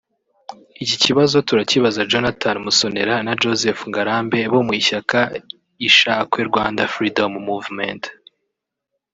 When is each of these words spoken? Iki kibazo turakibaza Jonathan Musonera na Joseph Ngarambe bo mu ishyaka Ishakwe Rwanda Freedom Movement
Iki 0.83 0.97
kibazo 1.03 1.35
turakibaza 1.47 2.07
Jonathan 2.11 2.55
Musonera 2.65 3.15
na 3.25 3.33
Joseph 3.41 3.81
Ngarambe 3.89 4.39
bo 4.53 4.61
mu 4.67 4.73
ishyaka 4.81 5.19
Ishakwe 5.87 6.39
Rwanda 6.49 6.81
Freedom 6.93 7.31
Movement 7.49 8.03